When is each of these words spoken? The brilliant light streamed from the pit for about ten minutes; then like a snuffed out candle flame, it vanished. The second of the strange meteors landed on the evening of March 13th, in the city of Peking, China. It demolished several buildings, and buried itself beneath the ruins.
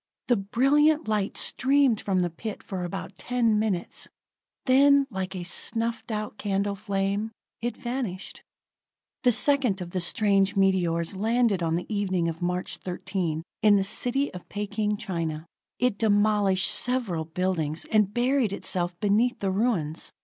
The 0.29 0.35
brilliant 0.35 1.07
light 1.07 1.37
streamed 1.37 2.01
from 2.01 2.21
the 2.23 2.31
pit 2.31 2.63
for 2.63 2.83
about 2.83 3.19
ten 3.19 3.59
minutes; 3.59 4.07
then 4.65 5.05
like 5.11 5.35
a 5.35 5.43
snuffed 5.43 6.09
out 6.09 6.39
candle 6.39 6.73
flame, 6.73 7.29
it 7.61 7.77
vanished. 7.77 8.41
The 9.21 9.31
second 9.31 9.79
of 9.79 9.91
the 9.91 10.01
strange 10.01 10.55
meteors 10.55 11.15
landed 11.15 11.61
on 11.61 11.75
the 11.75 11.85
evening 11.93 12.27
of 12.27 12.41
March 12.41 12.79
13th, 12.79 13.43
in 13.61 13.75
the 13.75 13.83
city 13.83 14.33
of 14.33 14.49
Peking, 14.49 14.97
China. 14.97 15.45
It 15.77 15.99
demolished 15.99 16.71
several 16.71 17.23
buildings, 17.25 17.85
and 17.91 18.11
buried 18.11 18.51
itself 18.51 18.99
beneath 19.01 19.37
the 19.37 19.51
ruins. 19.51 20.11